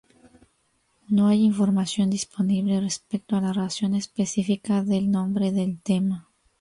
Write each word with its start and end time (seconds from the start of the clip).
No 1.09 1.27
hay 1.27 1.43
información 1.43 2.09
disponible 2.09 2.81
respecto 2.81 3.35
a 3.35 3.41
la 3.41 3.53
razón 3.53 3.93
específica 3.93 4.83
del 4.83 5.11
nombre 5.11 5.51
del 5.51 5.79
tema. 5.79 6.27